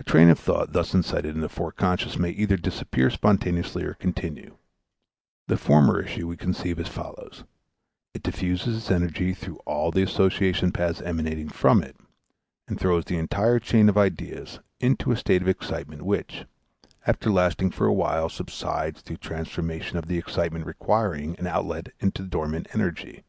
A 0.00 0.04
train 0.04 0.30
of 0.30 0.38
thought 0.38 0.72
thus 0.72 0.94
incited 0.94 1.34
in 1.34 1.42
the 1.42 1.50
Forec. 1.50 2.18
may 2.18 2.30
either 2.30 2.56
disappear 2.56 3.10
spontaneously 3.10 3.84
or 3.84 3.92
continue. 3.92 4.56
The 5.48 5.58
former 5.58 6.00
issue 6.00 6.28
we 6.28 6.38
conceive 6.38 6.80
as 6.80 6.88
follows: 6.88 7.44
It 8.14 8.22
diffuses 8.22 8.74
its 8.74 8.90
energy 8.90 9.34
through 9.34 9.58
all 9.66 9.90
the 9.90 10.02
association 10.02 10.72
paths 10.72 11.02
emanating 11.02 11.50
from 11.50 11.82
it, 11.82 11.94
and 12.68 12.80
throws 12.80 13.04
the 13.04 13.18
entire 13.18 13.58
chain 13.58 13.90
of 13.90 13.98
ideas 13.98 14.60
into 14.80 15.12
a 15.12 15.16
state 15.18 15.42
of 15.42 15.48
excitement 15.48 16.06
which, 16.06 16.46
after 17.06 17.28
lasting 17.30 17.70
for 17.72 17.86
a 17.86 17.92
while, 17.92 18.30
subsides 18.30 19.02
through 19.02 19.16
the 19.16 19.20
transformation 19.28 19.98
of 19.98 20.06
the 20.06 20.16
excitement 20.16 20.64
requiring 20.64 21.38
an 21.38 21.46
outlet 21.46 21.90
into 22.00 22.22
dormant 22.22 22.66
energy. 22.72 23.24